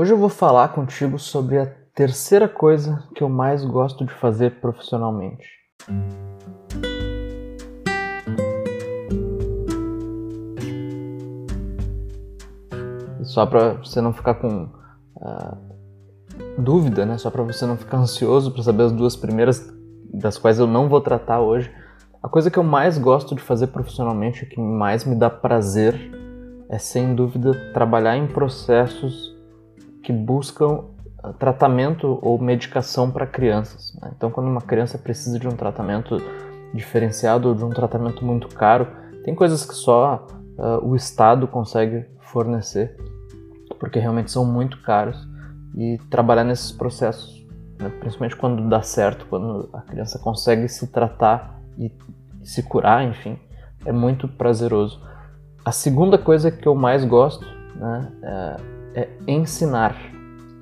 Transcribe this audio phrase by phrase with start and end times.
[0.00, 4.60] Hoje eu vou falar contigo sobre a terceira coisa que eu mais gosto de fazer
[4.60, 5.44] profissionalmente.
[13.24, 14.68] Só para você não ficar com
[15.16, 15.58] uh,
[16.56, 17.18] dúvida, né?
[17.18, 19.68] Só para você não ficar ansioso para saber as duas primeiras,
[20.14, 21.74] das quais eu não vou tratar hoje.
[22.22, 25.96] A coisa que eu mais gosto de fazer profissionalmente, que mais me dá prazer,
[26.70, 29.36] é sem dúvida trabalhar em processos
[30.02, 30.84] que buscam
[31.22, 33.96] ah, tratamento ou medicação para crianças.
[34.00, 34.12] Né?
[34.16, 36.16] Então, quando uma criança precisa de um tratamento
[36.72, 38.86] diferenciado ou de um tratamento muito caro,
[39.24, 40.26] tem coisas que só
[40.58, 42.96] uh, o Estado consegue fornecer,
[43.80, 45.26] porque realmente são muito caros.
[45.74, 47.46] E trabalhar nesses processos,
[47.78, 47.90] né?
[48.00, 51.92] principalmente quando dá certo, quando a criança consegue se tratar e
[52.42, 53.38] se curar, enfim,
[53.84, 55.00] é muito prazeroso.
[55.64, 57.44] A segunda coisa que eu mais gosto
[57.76, 59.96] né, é é ensinar.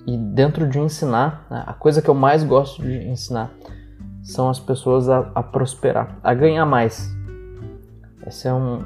[0.07, 3.51] E dentro de ensinar, né, a coisa que eu mais gosto de ensinar
[4.23, 7.15] são as pessoas a, a prosperar, a ganhar mais.
[8.27, 8.81] Esse é um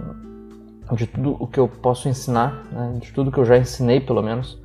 [0.94, 4.22] de tudo o que eu posso ensinar, né, de tudo que eu já ensinei pelo
[4.22, 4.60] menos.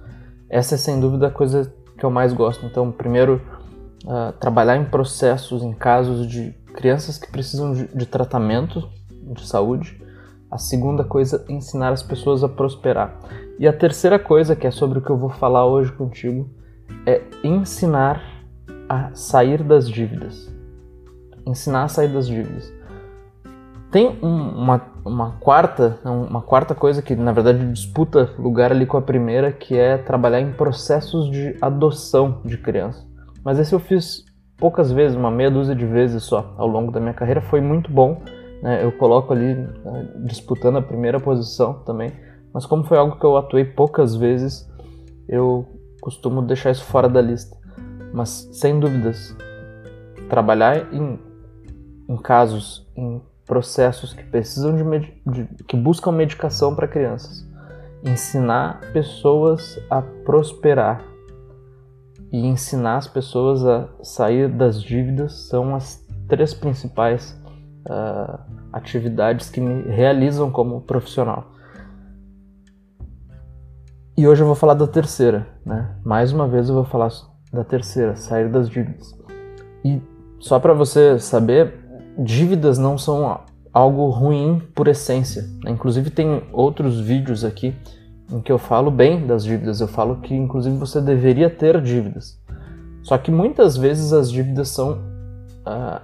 [0.50, 2.66] Essa é sem dúvida a coisa que eu mais gosto.
[2.66, 3.42] Então, primeiro,
[4.06, 10.02] uh, trabalhar em processos, em casos de crianças que precisam de, de tratamento de saúde.
[10.50, 13.18] A segunda coisa, ensinar as pessoas a prosperar.
[13.58, 16.50] E a terceira coisa, que é sobre o que eu vou falar hoje contigo,
[17.06, 18.22] é ensinar
[18.89, 20.53] a sair das dívidas.
[21.45, 22.73] Ensinar a sair das dívidas.
[23.92, 29.02] Tem uma, uma, quarta, uma quarta coisa que na verdade disputa lugar ali com a
[29.02, 33.08] primeira, que é trabalhar em processos de adoção de criança.
[33.42, 34.25] Mas esse eu fiz
[34.58, 37.90] poucas vezes, uma meia dúzia de vezes só ao longo da minha carreira, foi muito
[37.90, 38.22] bom.
[38.62, 38.84] Né?
[38.84, 42.12] Eu coloco ali né, disputando a primeira posição também
[42.56, 44.66] mas como foi algo que eu atuei poucas vezes,
[45.28, 45.67] eu
[46.00, 47.58] costumo deixar isso fora da lista.
[48.14, 49.36] Mas sem dúvidas,
[50.30, 51.20] trabalhar em,
[52.08, 54.84] em casos, em processos que precisam de,
[55.28, 57.46] de que buscam medicação para crianças,
[58.06, 61.03] ensinar pessoas a prosperar
[62.31, 67.38] e ensinar as pessoas a sair das dívidas são as três principais
[67.90, 68.40] uh,
[68.72, 71.53] atividades que me realizam como profissional.
[74.18, 75.90] E hoje eu vou falar da terceira, né?
[76.02, 77.12] Mais uma vez eu vou falar
[77.52, 79.14] da terceira, sair das dívidas.
[79.84, 80.02] E
[80.40, 81.74] só para você saber,
[82.18, 83.42] dívidas não são
[83.74, 85.42] algo ruim por essência.
[85.62, 85.72] Né?
[85.72, 87.75] Inclusive tem outros vídeos aqui
[88.31, 89.81] em que eu falo bem das dívidas.
[89.81, 92.40] Eu falo que inclusive você deveria ter dívidas.
[93.04, 94.98] Só que muitas vezes as dívidas são
[95.66, 96.02] ah,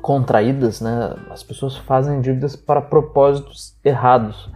[0.00, 1.16] contraídas, né?
[1.32, 4.53] As pessoas fazem dívidas para propósitos errados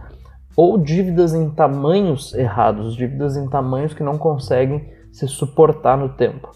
[0.61, 6.51] ou dívidas em tamanhos errados, dívidas em tamanhos que não conseguem se suportar no tempo.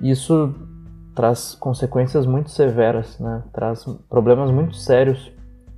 [0.00, 0.52] Isso
[1.14, 3.44] traz consequências muito severas, né?
[3.52, 5.30] traz problemas muito sérios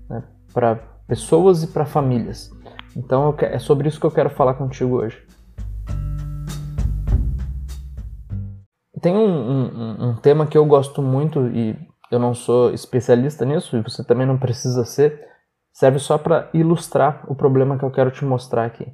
[0.08, 0.22] né?
[0.54, 0.76] para
[1.06, 2.50] pessoas e para famílias.
[2.96, 5.22] Então é sobre isso que eu quero falar contigo hoje.
[9.02, 11.76] Tem um, um, um tema que eu gosto muito e
[12.10, 15.35] eu não sou especialista nisso e você também não precisa ser,
[15.76, 18.86] serve só para ilustrar o problema que eu quero te mostrar aqui.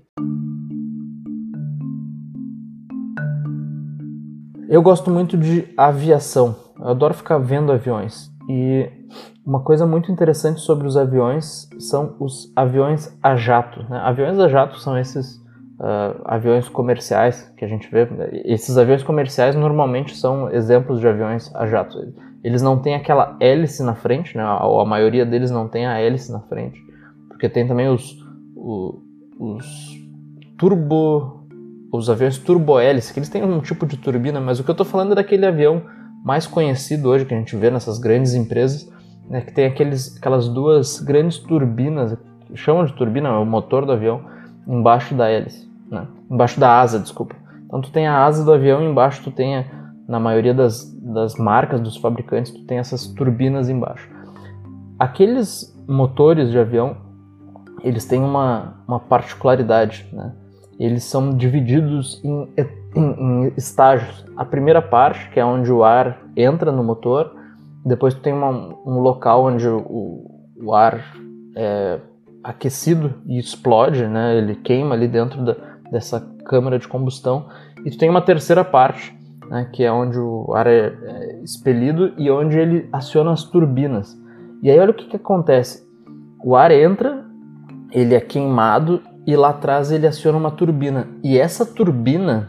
[4.68, 6.56] Eu gosto muito de aviação.
[6.80, 8.32] Eu adoro ficar vendo aviões.
[8.48, 8.90] E
[9.46, 13.84] uma coisa muito interessante sobre os aviões são os aviões a jato.
[13.88, 13.98] Né?
[13.98, 15.36] Aviões a jato são esses
[15.78, 18.08] uh, aviões comerciais que a gente vê.
[18.44, 21.96] Esses aviões comerciais normalmente são exemplos de aviões a jato.
[22.42, 24.44] Eles não têm aquela hélice na frente, né?
[24.62, 26.80] ou a maioria deles não tem a hélice na frente,
[27.28, 28.16] porque tem também os,
[28.56, 28.96] os,
[29.38, 30.02] os
[30.58, 31.42] turbo
[31.92, 34.86] os aviões turbohélice, que eles têm um tipo de turbina, mas o que eu estou
[34.86, 35.82] falando é daquele avião
[36.24, 38.90] mais conhecido hoje que a gente vê nessas grandes empresas,
[39.28, 42.16] né, que tem aqueles, aquelas duas grandes turbinas,
[42.54, 44.22] chamam de turbina, é o motor do avião,
[44.66, 47.36] embaixo da hélice, né, embaixo da asa, desculpa.
[47.66, 49.64] Então tu tem a asa do avião, embaixo tu tem a,
[50.12, 54.10] na maioria das, das marcas, dos fabricantes, tu tem essas turbinas embaixo.
[54.98, 56.98] Aqueles motores de avião,
[57.82, 60.34] eles têm uma, uma particularidade, né?
[60.78, 62.46] Eles são divididos em,
[62.94, 64.26] em, em, estágios.
[64.36, 67.34] A primeira parte, que é onde o ar entra no motor,
[67.82, 68.50] depois tu tem uma,
[68.84, 70.30] um local onde o,
[70.62, 71.02] o ar
[71.56, 71.98] é
[72.44, 74.36] aquecido e explode, né?
[74.36, 75.56] Ele queima ali dentro da,
[75.90, 77.46] dessa câmara de combustão.
[77.82, 79.21] E tu tem uma terceira parte,
[79.52, 84.18] né, que é onde o ar é, é expelido e onde ele aciona as turbinas.
[84.62, 85.86] E aí olha o que, que acontece.
[86.42, 87.26] O ar entra,
[87.92, 91.06] ele é queimado e lá atrás ele aciona uma turbina.
[91.22, 92.48] E essa turbina,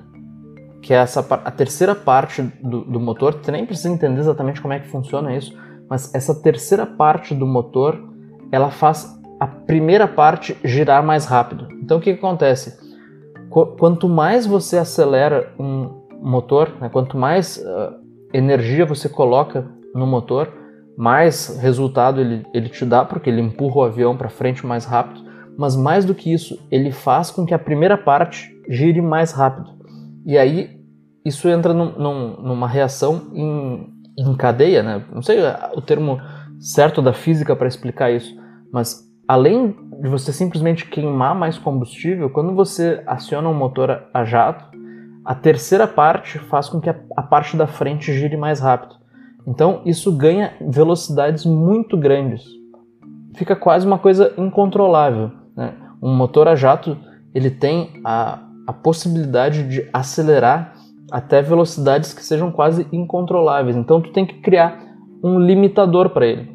[0.82, 4.74] que é essa, a terceira parte do, do motor, você nem precisa entender exatamente como
[4.74, 5.54] é que funciona isso,
[5.90, 8.02] mas essa terceira parte do motor,
[8.50, 11.68] ela faz a primeira parte girar mais rápido.
[11.82, 12.82] Então o que, que acontece?
[13.50, 17.94] Qu quanto mais você acelera um motor, né, quanto mais uh,
[18.34, 20.52] energia você coloca no motor,
[20.98, 25.22] mais resultado ele, ele te dá, porque ele empurra o avião para frente mais rápido,
[25.58, 29.72] mas mais do que isso, ele faz com que a primeira parte gire mais rápido.
[30.26, 30.80] E aí
[31.26, 33.88] isso entra num, num, numa reação em,
[34.18, 35.04] em cadeia, né?
[35.14, 35.40] Não sei
[35.76, 36.20] o termo
[36.60, 38.36] certo da física para explicar isso,
[38.72, 44.66] mas além de você simplesmente queimar mais combustível, quando você aciona um motor a jato,
[45.26, 48.96] a terceira parte faz com que a, a parte da frente gire mais rápido.
[49.48, 52.44] Então isso ganha velocidades muito grandes.
[53.36, 55.32] Fica quase uma coisa incontrolável.
[55.56, 55.74] Né?
[56.02, 56.98] Um motor a jato
[57.34, 60.74] ele tem a, a possibilidade de acelerar
[61.12, 63.76] até velocidades que sejam quase incontroláveis.
[63.76, 64.80] Então tu tem que criar
[65.24, 66.54] um limitador para ele.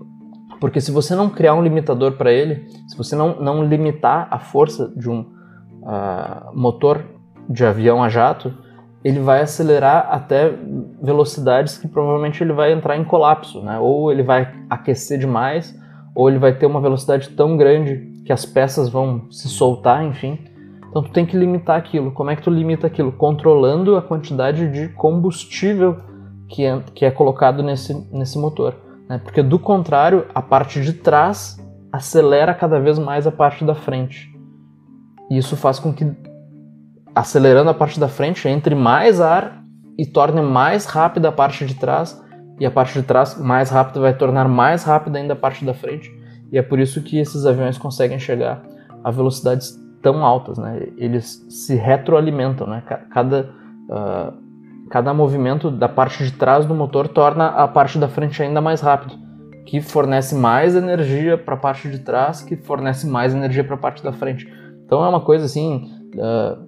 [0.61, 4.38] Porque se você não criar um limitador para ele, se você não, não limitar a
[4.38, 7.05] força de um uh, motor
[7.49, 8.53] de avião a jato,
[9.05, 10.53] ele vai acelerar até
[11.00, 13.79] velocidades que provavelmente ele vai entrar em colapso, né?
[13.79, 15.75] Ou ele vai aquecer demais,
[16.15, 20.39] ou ele vai ter uma velocidade tão grande que as peças vão se soltar, enfim.
[20.91, 22.11] Então tu tem que limitar aquilo.
[22.11, 23.12] Como é que tu limita aquilo?
[23.12, 25.97] Controlando a quantidade de combustível
[26.49, 28.75] que é, que é colocado nesse, nesse motor.
[29.09, 29.19] Né?
[29.19, 31.56] Porque do contrário, a parte de trás
[31.93, 34.29] acelera cada vez mais a parte da frente.
[35.31, 36.05] E isso faz com que
[37.19, 39.65] acelerando a parte da frente, entre mais ar
[39.99, 42.25] e torne mais rápida a parte de trás,
[42.61, 45.75] e a parte de trás mais rápida vai tornar mais rápida ainda a parte da
[45.75, 46.09] frente.
[46.53, 48.62] E é por isso que esses aviões conseguem chegar
[49.03, 50.88] a velocidades tão altas, né?
[50.97, 52.85] Eles se retroalimentam, né?
[53.11, 53.50] Cada,
[53.91, 54.32] uh,
[54.88, 58.81] cada movimento da parte de trás do motor torna a parte da frente ainda mais
[58.81, 59.14] rápido,
[59.67, 63.79] que fornece mais energia para a parte de trás, que fornece mais energia para a
[63.79, 64.49] parte da frente.
[64.85, 66.68] Então é uma coisa assim, uh,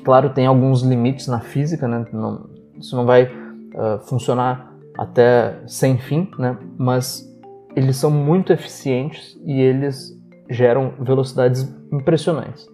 [0.00, 2.06] claro tem alguns limites na física, né?
[2.12, 2.48] Não,
[2.78, 6.56] isso não vai uh, funcionar até sem fim, né?
[6.78, 7.28] Mas
[7.74, 10.18] eles são muito eficientes e eles
[10.48, 11.62] geram velocidades
[11.92, 12.68] impressionantes.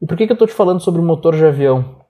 [0.00, 2.00] E por que, que eu estou te falando sobre motor de avião?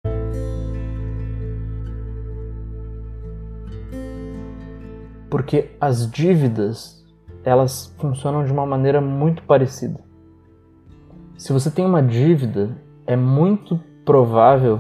[5.29, 7.05] Porque as dívidas
[7.45, 10.10] elas funcionam de uma maneira muito parecida.
[11.41, 12.77] Se você tem uma dívida,
[13.07, 14.79] é muito provável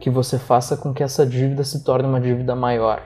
[0.00, 3.00] que você faça com que essa dívida se torne uma dívida maior.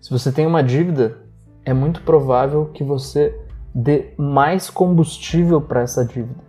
[0.00, 1.16] Se você tem uma dívida,
[1.64, 3.40] é muito provável que você
[3.72, 6.42] dê mais combustível para essa dívida.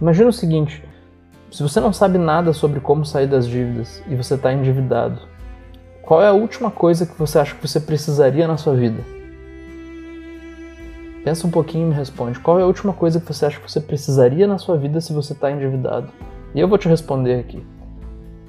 [0.00, 0.82] Imagina o seguinte:
[1.48, 5.20] se você não sabe nada sobre como sair das dívidas e você está endividado,
[6.02, 9.15] qual é a última coisa que você acha que você precisaria na sua vida?
[11.26, 12.38] Pensa um pouquinho e me responde.
[12.38, 15.12] Qual é a última coisa que você acha que você precisaria na sua vida se
[15.12, 16.06] você está endividado?
[16.54, 17.66] E eu vou te responder aqui.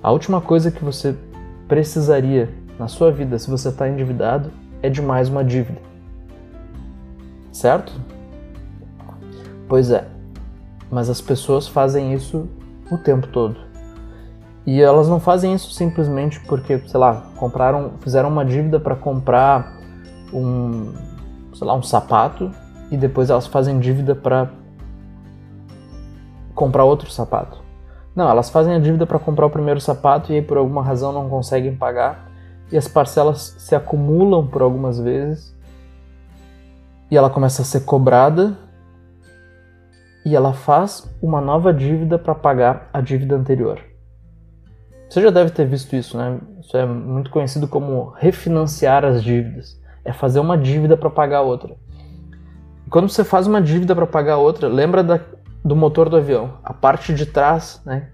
[0.04, 1.18] A última coisa que você
[1.68, 4.52] precisaria na sua vida se você está endividado
[4.84, 5.82] é de mais uma dívida.
[7.52, 7.92] Certo?
[9.68, 10.08] Pois é.
[10.92, 12.48] Mas as pessoas fazem isso
[12.92, 13.58] o tempo todo.
[14.68, 19.80] E elas não fazem isso simplesmente porque, sei lá, compraram, fizeram uma dívida para comprar
[20.32, 20.94] um,
[21.56, 22.52] sei lá, um sapato
[22.92, 24.50] e depois elas fazem dívida para
[26.54, 27.62] comprar outro sapato.
[28.16, 31.12] Não, elas fazem a dívida para comprar o primeiro sapato e aí por alguma razão
[31.12, 32.32] não conseguem pagar
[32.72, 35.56] e as parcelas se acumulam por algumas vezes
[37.10, 38.58] e ela começa a ser cobrada
[40.26, 43.80] e ela faz uma nova dívida para pagar a dívida anterior.
[45.10, 46.38] Você já deve ter visto isso, né?
[46.60, 49.80] Isso é muito conhecido como refinanciar as dívidas.
[50.04, 51.78] É fazer uma dívida para pagar outra.
[52.90, 55.20] Quando você faz uma dívida para pagar outra, lembra da,
[55.64, 56.58] do motor do avião.
[56.64, 58.10] A parte de trás, né,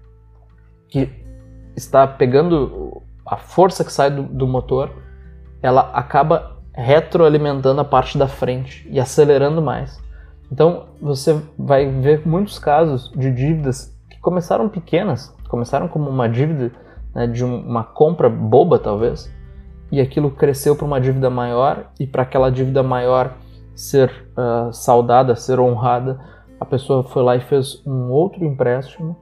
[0.88, 1.08] que
[1.76, 4.90] está pegando a força que sai do, do motor,
[5.62, 10.02] ela acaba retroalimentando a parte da frente e acelerando mais.
[10.50, 16.72] Então você vai ver muitos casos de dívidas que começaram pequenas, começaram como uma dívida
[17.14, 19.32] né, de uma compra boba talvez,
[19.90, 23.34] e aquilo cresceu para uma dívida maior e para aquela dívida maior
[23.74, 26.20] ser uh, saudada, ser honrada,
[26.60, 29.16] a pessoa foi lá e fez um outro empréstimo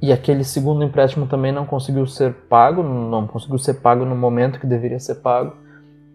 [0.00, 4.60] e aquele segundo empréstimo também não conseguiu ser pago, não conseguiu ser pago no momento
[4.60, 5.56] que deveria ser pago,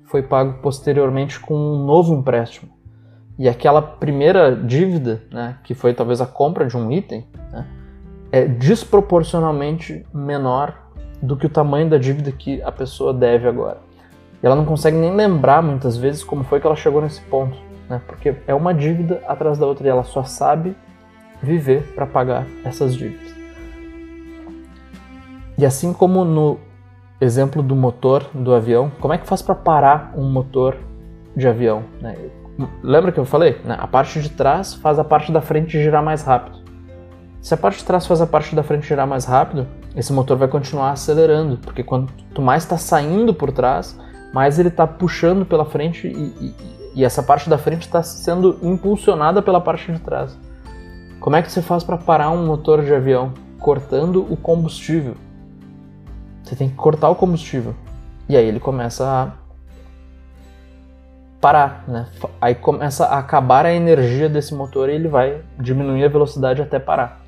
[0.05, 2.71] foi pago posteriormente com um novo empréstimo.
[3.37, 7.65] e aquela primeira dívida, né, que foi talvez a compra de um item, né,
[8.31, 10.75] é desproporcionalmente menor
[11.19, 13.79] do que o tamanho da dívida que a pessoa deve agora.
[14.43, 17.57] E ela não consegue nem lembrar muitas vezes como foi que ela chegou nesse ponto,
[17.89, 20.75] né, porque é uma dívida atrás da outra e ela só sabe
[21.41, 23.33] viver para pagar essas dívidas.
[25.57, 26.59] E assim como no
[27.21, 30.75] exemplo do motor do avião, como é que faz para parar um motor
[31.35, 31.83] de avião?
[32.01, 32.17] Né?
[32.81, 33.61] Lembra que eu falei?
[33.63, 33.77] Né?
[33.79, 36.63] A parte de trás faz a parte da frente girar mais rápido.
[37.41, 40.37] Se a parte de trás faz a parte da frente girar mais rápido, esse motor
[40.37, 43.97] vai continuar acelerando, porque quanto mais está saindo por trás,
[44.33, 46.55] mais ele está puxando pela frente e, e,
[46.95, 50.35] e, essa parte da frente está sendo impulsionada pela parte de trás.
[51.19, 53.31] Como é que você faz para parar um motor de avião?
[53.59, 55.15] Cortando o combustível.
[56.43, 57.75] Você tem que cortar o combustível.
[58.27, 59.31] E aí ele começa a
[61.39, 62.07] parar, né?
[62.41, 66.79] Aí começa a acabar a energia desse motor e ele vai diminuir a velocidade até
[66.79, 67.21] parar.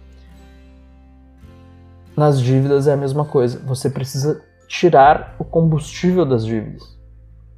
[2.17, 3.59] Nas dívidas é a mesma coisa.
[3.65, 6.97] Você precisa tirar o combustível das dívidas.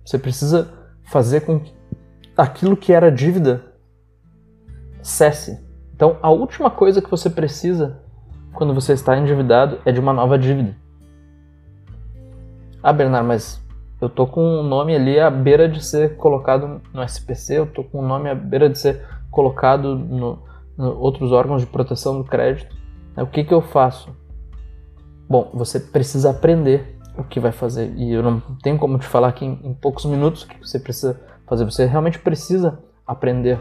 [0.05, 0.73] Você precisa
[1.03, 1.73] fazer com que
[2.35, 3.73] aquilo que era dívida
[5.01, 5.65] cesse.
[5.95, 8.01] Então, a última coisa que você precisa
[8.53, 10.75] quando você está endividado é de uma nova dívida.
[12.83, 13.61] Ah, Bernardo, mas
[13.99, 17.65] eu tô com o um nome ali à beira de ser colocado no SPC, eu
[17.65, 20.39] tô com o um nome à beira de ser colocado no,
[20.77, 22.75] no outros órgãos de proteção do crédito.
[23.17, 24.15] O que, que eu faço?
[25.27, 27.91] Bom, você precisa aprender o que vai fazer.
[27.95, 30.79] E eu não tenho como te falar aqui em, em poucos minutos o que você
[30.79, 31.65] precisa fazer.
[31.65, 33.59] Você realmente precisa aprender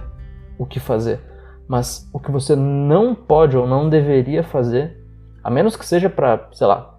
[0.58, 1.20] o que fazer.
[1.66, 5.02] Mas o que você não pode ou não deveria fazer,
[5.42, 6.94] a menos que seja para, sei lá,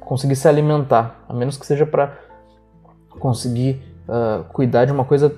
[0.00, 2.16] conseguir se alimentar, a menos que seja para
[3.18, 5.34] conseguir uh, cuidar de uma coisa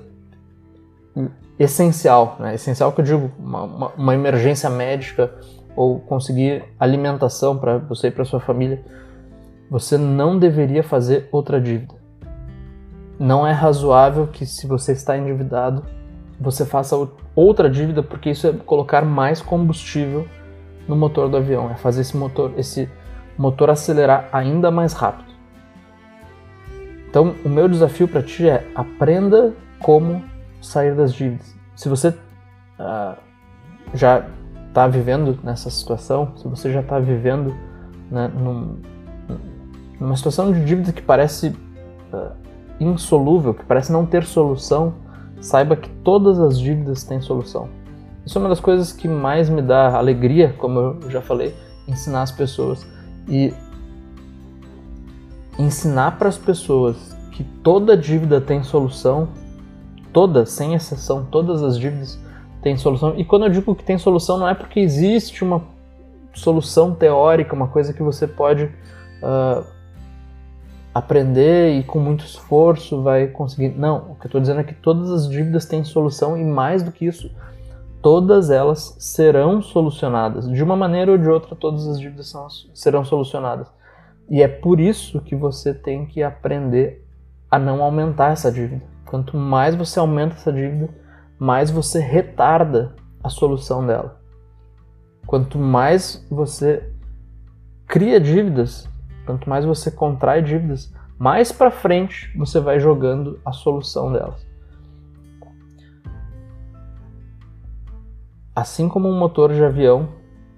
[1.57, 2.55] essencial, né?
[2.55, 5.33] essencial que eu digo, uma, uma, uma emergência médica
[5.75, 8.83] ou conseguir alimentação para você e para sua família,
[9.69, 11.93] você não deveria fazer outra dívida.
[13.19, 15.83] Não é razoável que se você está endividado,
[16.39, 16.95] você faça
[17.35, 20.25] outra dívida, porque isso é colocar mais combustível
[20.87, 22.89] no motor do avião, é fazer esse motor, esse
[23.37, 25.29] motor acelerar ainda mais rápido.
[27.09, 30.23] Então, o meu desafio para ti é aprenda como
[30.61, 31.55] sair das dívidas.
[31.75, 33.17] Se você uh,
[33.93, 34.25] já
[34.67, 37.55] está vivendo nessa situação, se você já está vivendo
[38.11, 38.79] né, num,
[39.99, 41.49] numa situação de dívida que parece
[42.13, 42.31] uh,
[42.79, 44.93] insolúvel, que parece não ter solução,
[45.41, 47.69] saiba que todas as dívidas têm solução.
[48.25, 51.55] Isso é uma das coisas que mais me dá alegria, como eu já falei,
[51.87, 52.85] ensinar as pessoas.
[53.27, 53.53] E
[55.57, 59.29] ensinar para as pessoas que toda dívida tem solução,
[60.13, 62.19] todas, sem exceção, todas as dívidas
[62.61, 63.13] têm solução.
[63.17, 65.61] E quando eu digo que tem solução, não é porque existe uma
[66.33, 69.65] solução teórica, uma coisa que você pode uh,
[70.93, 73.69] aprender e com muito esforço vai conseguir.
[73.69, 76.83] Não, o que eu estou dizendo é que todas as dívidas têm solução e mais
[76.83, 77.31] do que isso,
[78.01, 80.49] todas elas serão solucionadas.
[80.49, 83.67] De uma maneira ou de outra, todas as dívidas são, serão solucionadas.
[84.29, 87.05] E é por isso que você tem que aprender
[87.49, 88.83] a não aumentar essa dívida.
[89.05, 90.89] Quanto mais você aumenta essa dívida,
[91.39, 94.19] mais você retarda a solução dela.
[95.25, 96.91] Quanto mais você
[97.87, 98.87] cria dívidas,
[99.29, 104.43] quanto mais você contrai dívidas, mais para frente você vai jogando a solução delas.
[108.55, 110.09] Assim como um motor de avião,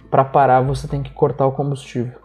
[0.10, 2.18] para parar você tem que cortar o combustível.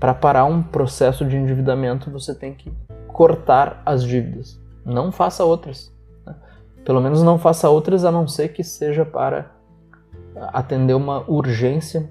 [0.00, 2.72] Para parar um processo de endividamento, você tem que
[3.06, 4.60] cortar as dívidas.
[4.84, 5.94] Não faça outras.
[6.26, 6.34] Né?
[6.84, 9.52] Pelo menos não faça outras a não ser que seja para
[10.52, 12.10] atender uma urgência,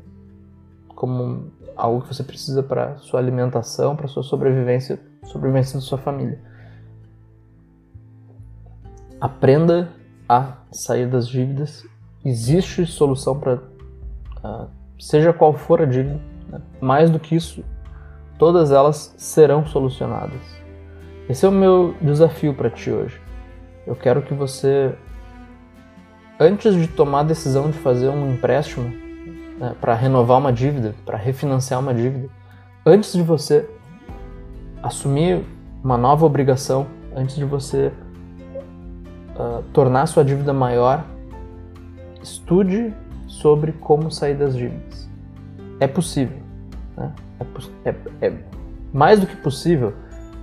[0.96, 6.40] como algo que você precisa para sua alimentação, para sua sobrevivência, sobrevivência da sua família.
[9.20, 9.90] Aprenda
[10.28, 11.86] a sair das dívidas.
[12.24, 14.68] Existe solução para uh,
[15.00, 16.20] seja qual for a dívida.
[16.50, 16.62] Né?
[16.82, 17.64] Mais do que isso,
[18.38, 20.42] todas elas serão solucionadas.
[21.30, 23.22] Esse é o meu desafio para ti hoje.
[23.88, 24.94] Eu quero que você,
[26.40, 29.09] antes de tomar a decisão de fazer um empréstimo
[29.60, 32.30] né, para renovar uma dívida, para refinanciar uma dívida,
[32.86, 33.70] antes de você
[34.82, 35.44] assumir
[35.84, 37.92] uma nova obrigação, antes de você
[39.36, 41.06] uh, tornar sua dívida maior,
[42.24, 42.94] estude
[43.28, 45.10] sobre como sair das dívidas.
[45.80, 46.38] É possível.
[46.98, 47.12] Né?
[47.86, 48.34] É, é, é,
[48.94, 49.94] mais do que possível,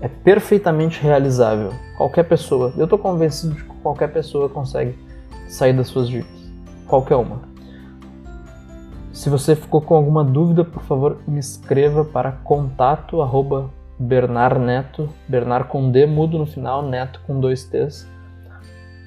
[0.01, 1.73] é perfeitamente realizável.
[1.97, 4.95] Qualquer pessoa, eu estou convencido de que qualquer pessoa consegue
[5.49, 6.37] sair das suas dívidas.
[6.87, 7.56] Qualquer uma.
[9.17, 15.71] Se você ficou com alguma dúvida, por favor, me escreva para contato arroba bernarneto, Bernard
[15.71, 18.07] com D mudo no final, neto com dois T's,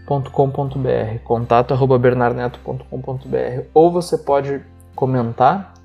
[0.08, 5.76] .com.br, contato arroba bernarneto.com.br, ou você pode comentar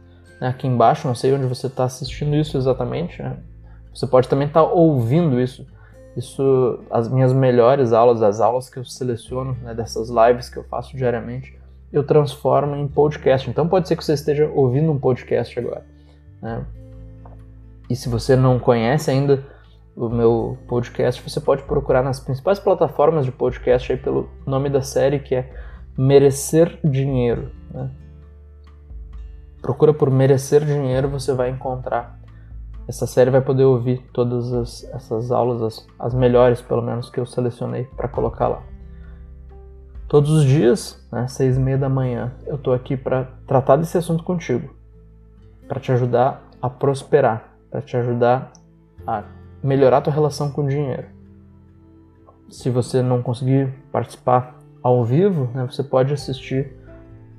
[0.41, 3.37] né, aqui embaixo, não sei onde você está assistindo isso exatamente, né?
[3.95, 5.67] você pode também estar tá ouvindo isso,
[6.17, 10.65] isso, as minhas melhores aulas, as aulas que eu seleciono né, dessas lives que eu
[10.65, 11.63] faço diariamente,
[11.95, 13.49] eu transformo em podcast.
[13.49, 15.87] Então pode ser que você esteja ouvindo um podcast agora.
[16.43, 16.67] Né?
[17.89, 19.45] E se você não conhece ainda
[19.95, 24.83] o meu podcast, você pode procurar nas principais plataformas de podcast aí pelo nome da
[24.83, 25.49] série que é
[25.97, 27.53] Merecer Dinheiro.
[27.73, 27.89] Né?
[29.63, 32.19] Procura por Merecer Dinheiro, você vai encontrar.
[32.89, 37.21] Essa série vai poder ouvir todas as, essas aulas, as, as melhores pelo menos que
[37.21, 38.74] eu selecionei para colocar lá.
[40.15, 43.99] Todos os dias, né, seis e meia da manhã, eu estou aqui para tratar desse
[43.99, 44.73] assunto contigo,
[45.67, 48.53] para te ajudar a prosperar, para te ajudar
[49.05, 49.25] a
[49.61, 51.09] melhorar a tua relação com o dinheiro.
[52.49, 56.73] Se você não conseguir participar ao vivo, né, você pode assistir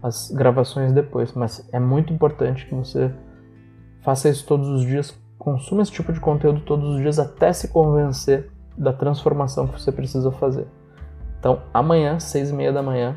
[0.04, 3.10] as gravações depois, mas é muito importante que você
[4.02, 7.70] faça isso todos os dias, consuma esse tipo de conteúdo todos os dias até se
[7.70, 10.68] convencer da transformação que você precisa fazer.
[11.46, 13.16] Então, amanhã, seis e meia da manhã,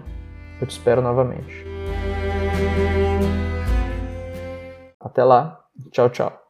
[0.60, 1.64] eu te espero novamente.
[5.00, 6.47] Até lá, tchau, tchau.